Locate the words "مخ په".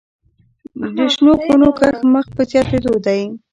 2.13-2.41